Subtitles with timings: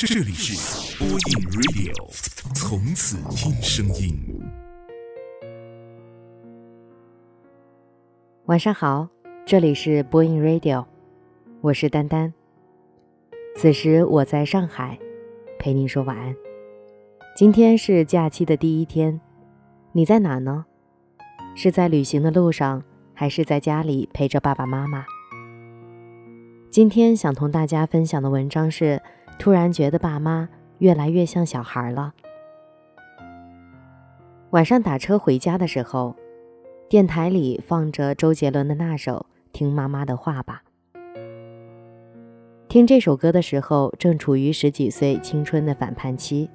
[0.00, 1.18] 这里是播音
[1.50, 1.92] Radio，
[2.54, 4.16] 从此听声音。
[8.44, 9.08] 晚上好，
[9.44, 10.86] 这里是播音 Radio，
[11.60, 12.32] 我是丹丹。
[13.56, 14.96] 此时我在上海，
[15.58, 16.32] 陪您说晚安。
[17.34, 19.20] 今天是假期的第一天，
[19.90, 20.64] 你在哪呢？
[21.56, 22.84] 是在旅行的路上，
[23.14, 25.04] 还是在家里陪着爸爸妈妈？
[26.70, 29.02] 今天想同大家分享的文章是：
[29.38, 30.48] 突然觉得爸妈
[30.78, 32.12] 越来越像小孩了。
[34.50, 36.16] 晚上打车回家的时候，
[36.88, 40.62] 电台里放着周杰伦的那首《听妈妈的话吧》。
[42.68, 46.50] 听这首歌的时候，正处于十几岁青春的反叛期。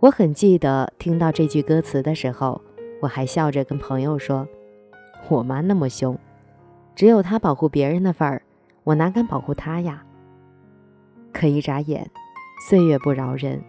[0.00, 2.60] 我很记得听到这句歌词的时候，
[3.00, 4.46] 我还笑着跟朋友说
[5.30, 6.18] ：“我妈那么凶，
[6.94, 8.42] 只有她保护别人的份儿。”
[8.84, 10.04] 我哪敢保护她呀？
[11.34, 12.06] 可一眨眼，
[12.68, 13.60] 岁月不饶人，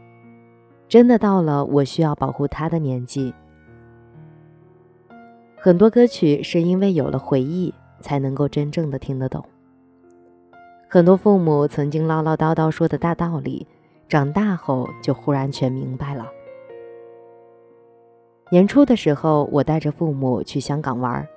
[0.88, 3.34] 真的到了我需要保护他的年纪。
[5.58, 9.44] 很多歌曲是因为有了回忆，才能够真正的听得懂。
[10.88, 13.66] 很多父母曾经唠唠叨叨说的大道理，
[14.08, 16.32] 长大后就忽然全明白了。
[18.52, 21.28] 年初的时候，我带着父母去香港玩。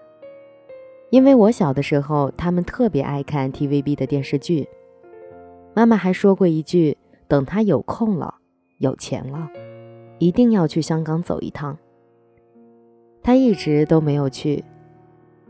[1.09, 4.69] 因为我小的时候，他们特别爱看 TVB 的电视剧。
[5.75, 6.97] 妈妈还说过一句
[7.29, 8.35] ：“等他有空了，
[8.79, 9.49] 有钱了，
[10.19, 11.79] 一定要去香港走一趟。”
[13.23, 14.65] 他一直都没有去，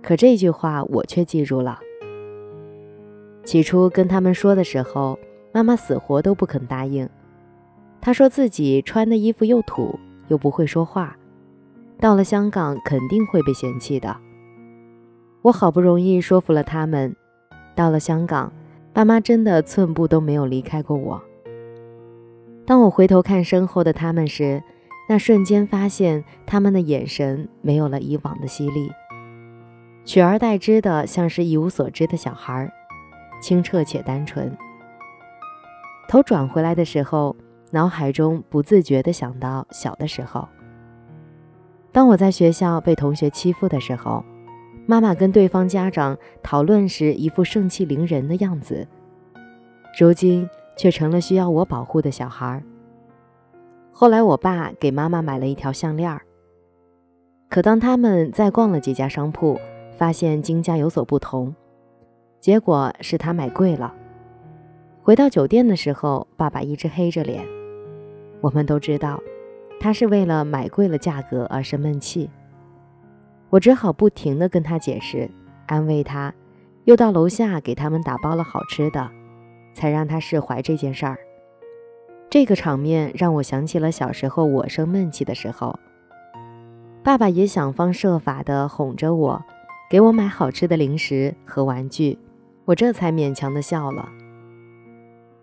[0.02, 1.78] 可这句话我却记住了。
[3.44, 5.18] 起初跟他们说的时候，
[5.52, 7.08] 妈妈死活都不肯答应。
[8.00, 11.16] 她说自己穿的衣服又土，又不会说话，
[11.98, 14.16] 到了香港肯定会被嫌弃的。
[15.42, 17.14] 我好不容易说服了他们，
[17.74, 18.52] 到了香港，
[18.92, 21.22] 爸妈真的寸步都没有离开过我。
[22.66, 24.62] 当我回头看身后的他们时，
[25.08, 28.90] 那瞬间发现他们的眼神没有了以往的犀利，
[30.04, 32.70] 取而代之的像是一无所知的小孩，
[33.40, 34.54] 清澈且单纯。
[36.08, 37.36] 头转回来的时候，
[37.70, 40.48] 脑海中不自觉地想到小的时候，
[41.92, 44.24] 当我在学校被同学欺负的时候。
[44.90, 48.88] 妈妈跟对方家长讨论时，一副盛气凌人的样子，
[50.00, 52.64] 如今却成了需要我保护的小孩。
[53.92, 56.18] 后来，我爸给妈妈买了一条项链
[57.50, 59.60] 可当他们再逛了几家商铺，
[59.98, 61.54] 发现金价有所不同，
[62.40, 63.94] 结果是他买贵了。
[65.02, 67.44] 回到酒店的时候，爸爸一直黑着脸。
[68.40, 69.20] 我们都知道，
[69.78, 72.30] 他是为了买贵了价格而生闷气。
[73.50, 75.30] 我只好不停地跟他解释，
[75.66, 76.34] 安慰他，
[76.84, 79.08] 又到楼下给他们打包了好吃的，
[79.72, 81.16] 才让他释怀这件事儿。
[82.28, 85.78] 这个场面让我想起了小时候我生闷气的时候，
[87.02, 89.42] 爸爸也想方设法地哄着我，
[89.88, 92.18] 给我买好吃的零食和玩具，
[92.66, 94.06] 我这才勉强地笑了。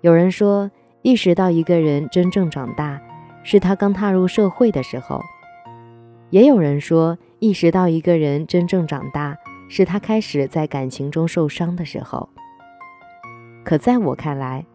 [0.01, 0.69] 有人说，
[1.01, 3.01] 意识到一个人真正长大，
[3.41, 5.19] 是他刚踏入社会的时候；
[6.29, 7.17] 也有人说。
[7.39, 9.37] 意识到一个人真正长大，
[9.67, 12.29] 是他开始在感情中受伤的时候。
[13.63, 14.65] 可在我看来，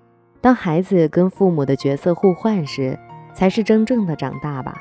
[0.41, 2.99] 当孩子跟父母的角色互换时，
[3.33, 4.79] 才是真正的长大吧。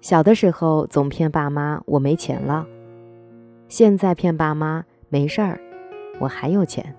[0.00, 2.66] 小的时候总骗爸妈我没钱了，
[3.68, 5.60] 现在骗爸妈没事儿，
[6.20, 6.94] 我还有钱。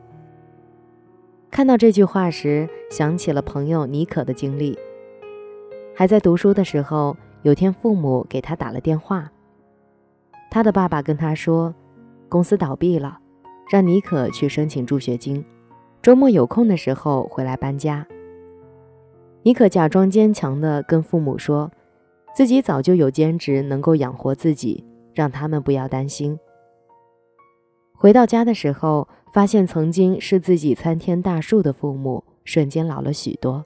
[1.49, 4.77] 看到这句话时，想起了朋友妮可的经历，
[5.95, 7.17] 还在读书的时候。
[7.43, 9.31] 有天，父母给他打了电话，
[10.51, 11.73] 他的爸爸跟他说，
[12.27, 13.17] 公司倒闭了，
[13.71, 15.43] 让妮可去申请助学金，
[16.01, 18.05] 周末有空的时候回来搬家。
[19.43, 21.71] 妮可假装坚强的跟父母说，
[22.35, 26.37] 自己早就有兼职能够养活自己，让他们不要担心。
[27.95, 33.63] 回到家的时候，发现曾经是自己参天大树的父母，瞬间老了许多，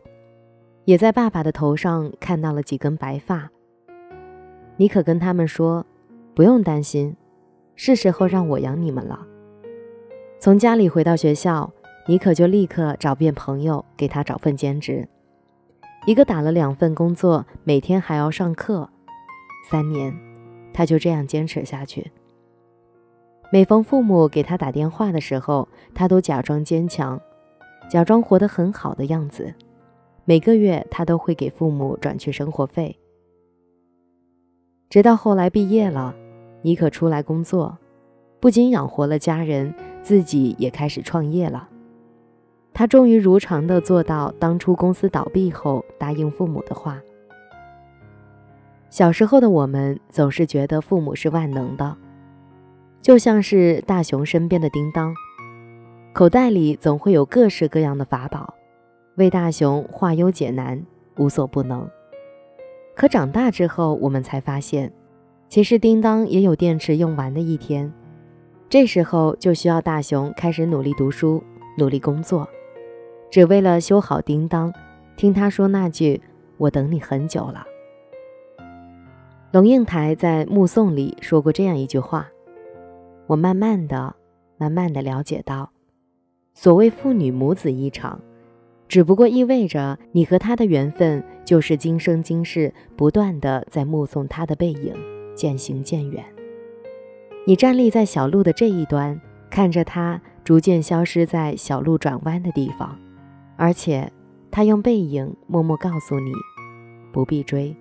[0.85, 3.49] 也在爸爸的头上看到了几根白发。
[4.77, 5.85] 妮可跟他们说
[6.33, 7.15] ：“不用担心，
[7.75, 9.27] 是时候让我养你们了。”
[10.39, 11.71] 从家里回到学校，
[12.07, 15.07] 妮可就立刻找遍朋友给他找份兼职。
[16.05, 18.89] 一个打了两份工作，每天还要上课，
[19.69, 20.13] 三年，
[20.73, 22.11] 他就这样坚持下去。
[23.51, 27.21] 每逢父母给他打电话的时候，他都假装坚强，
[27.89, 29.53] 假装活得很好的样子。
[30.25, 32.99] 每个月他都会给父母转去生活费。
[34.93, 36.13] 直到后来毕业了，
[36.61, 37.75] 妮可出来工作，
[38.39, 39.73] 不仅养活了家人，
[40.03, 41.67] 自己也开始创业了。
[42.75, 47.01] 他终于如常的做到当初公司倒闭后答应父母的话。
[48.91, 51.97] 小时候的我们总是觉得父母是万能的，
[53.01, 55.11] 就像是大雄身边的叮当，
[56.13, 58.53] 口袋里总会有各式各样的法宝，
[59.15, 60.85] 为大雄化忧解难，
[61.17, 61.89] 无所不能。
[62.95, 64.91] 可长大之后，我们才发现，
[65.47, 67.91] 其实叮当也有电池用完的一天。
[68.69, 71.43] 这时候就需要大雄开始努力读书，
[71.77, 72.47] 努力工作，
[73.29, 74.73] 只为了修好叮当，
[75.15, 76.21] 听他说那句
[76.57, 77.65] “我等你很久了”。
[79.51, 82.27] 龙应台在《目送》里说过这样一句话
[83.27, 84.15] ：“我慢慢的、
[84.57, 85.71] 慢慢的了解到，
[86.55, 88.19] 所谓父女母子一场，
[88.87, 94.93] 只不过意味着你和他的缘分，就是今生今世不断的在目送他的背影
[95.35, 96.23] 渐行渐远。”
[97.45, 99.19] 你站立在小路的这一端，
[99.49, 102.97] 看着他逐渐消失在小路转弯的地方，
[103.57, 104.11] 而且
[104.49, 106.31] 他用背影默默告诉你，
[107.11, 107.75] 不必追。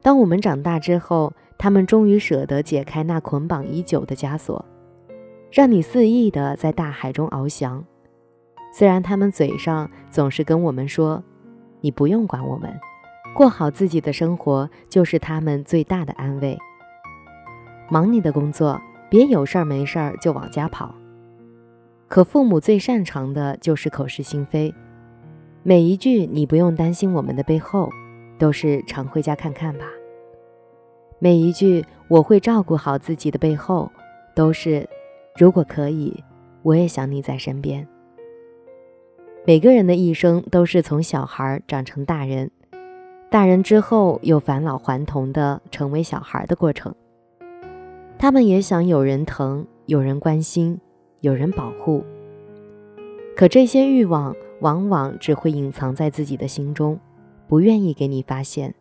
[0.00, 4.64] 当我们长大之后，他们终于舍得解开那捆绑已久的枷锁，
[5.50, 7.84] 让你肆意的在大海中翱翔。
[8.76, 11.22] 虽然他们嘴上总是跟我们说，
[11.80, 12.74] 你不用管我们，
[13.32, 16.58] 过好自己的生活就是他们最大的安慰。
[17.88, 20.92] 忙你的工作，别有事儿没事儿就往家跑。
[22.08, 24.74] 可父母最擅长的就是口是心非，
[25.62, 27.88] 每一句“你不用担心我们的背后”，
[28.40, 29.84] 都是常回家看看吧。
[31.20, 33.88] 每一句“我会照顾好自己的背后”，
[34.34, 34.84] 都是
[35.38, 36.24] 如果可以，
[36.62, 37.86] 我也想你在身边。
[39.46, 42.50] 每个人的一生都是从小孩长成大人，
[43.30, 46.94] 大人之后又返老还童的成为小孩的过程。
[48.18, 50.80] 他们也想有人疼，有人关心，
[51.20, 52.02] 有人保护。
[53.36, 56.98] 可这些欲望往往只会隐藏在自己的心中，
[57.46, 58.74] 不愿意给你发现，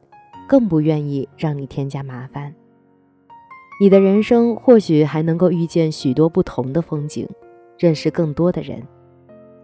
[0.48, 2.56] 更不愿意让你添加麻烦。
[3.81, 7.27] 你的人生或许还能够遇见许多不同的风景，
[7.77, 8.81] 认识更多的人。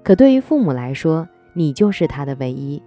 [0.09, 2.81] 可对于父母来说，你就是他的唯一。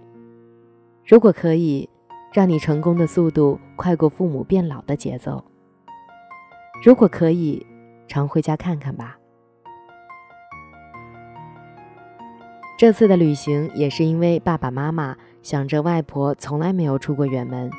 [1.07, 1.87] 如果可以，
[2.33, 5.41] 让你成功的速度快过父母变老的节奏。
[6.83, 7.65] 如果可以，
[8.09, 9.17] 常回家看看吧。
[12.77, 17.71] 这次的旅行也是因为爸爸妈妈想着外婆从来没有出过远门，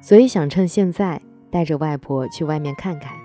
[0.00, 3.16] 所以想趁现在带着外婆去外面看看。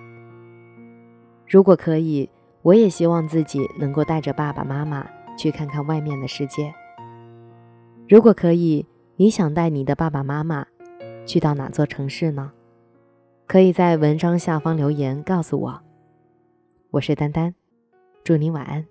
[1.48, 2.30] 如果可以，
[2.62, 5.04] 我也希望自己能够带着爸爸妈妈
[5.38, 6.74] 去看看外面的世界。
[8.10, 8.86] 如果可以，
[9.16, 10.66] 你想带你的爸爸妈妈
[11.25, 12.51] 去到哪座城市呢？
[13.45, 15.81] 可以在文章下方留言告诉我，
[16.92, 17.54] 我是丹丹，
[18.24, 18.86] 祝你晚安。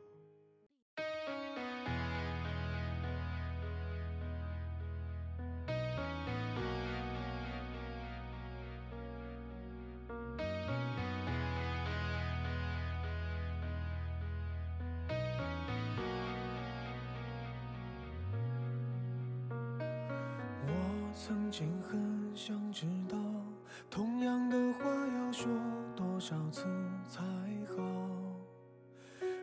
[26.29, 26.65] 多少次
[27.07, 27.23] 才
[27.69, 27.77] 好？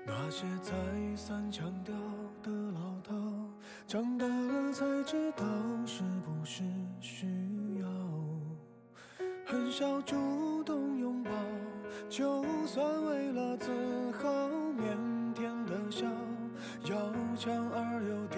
[0.05, 0.73] 那些再
[1.15, 1.95] 三强调
[2.43, 3.13] 的老套，
[3.87, 5.45] 长大了才知道
[5.85, 6.61] 是不是
[6.99, 7.25] 需
[7.79, 7.87] 要。
[9.45, 11.31] 很少主动拥抱，
[12.09, 13.71] 就算为了自
[14.21, 16.05] 豪，腼腆的笑，
[16.83, 16.97] 要
[17.37, 18.37] 强而又低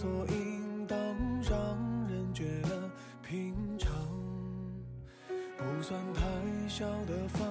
[0.00, 0.96] 所应当，
[1.42, 1.76] 让
[2.08, 2.88] 人觉得
[3.20, 3.90] 平常。
[5.56, 6.22] 不算太
[6.68, 7.48] 小的房，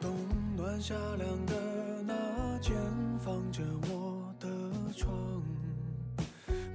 [0.00, 0.10] 冬
[0.56, 2.74] 暖夏凉的那间，
[3.18, 4.48] 放着我的
[4.96, 5.14] 床，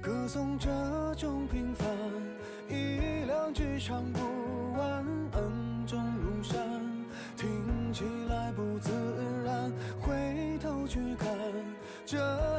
[0.00, 0.70] 歌颂这
[1.16, 1.84] 种平凡，
[2.68, 4.20] 一两句唱不
[4.74, 6.56] 完，恩重如山，
[7.36, 8.92] 听起来不自
[9.44, 11.36] 然，回头去看，
[12.06, 12.18] 这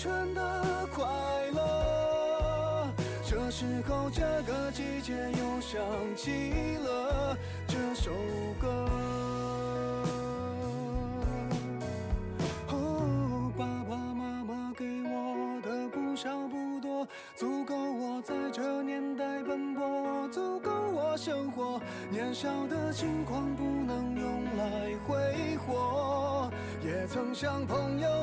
[0.00, 0.40] 春的
[0.94, 1.04] 快
[1.52, 2.88] 乐。
[3.22, 5.78] 这时候，这个季节又想
[6.16, 7.36] 起了
[7.68, 8.10] 这首
[8.58, 8.88] 歌。
[12.68, 21.78] 哦，爸爸妈妈给我的不少不多，足够我在这年代奔波，足够我生活。
[22.10, 26.50] 年少的轻狂不能用来挥霍，
[26.82, 28.19] 也曾像朋友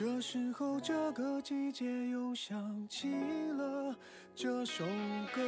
[0.00, 3.10] 这时候，这个季节又想起
[3.58, 3.94] 了
[4.34, 4.82] 这首
[5.34, 5.42] 歌。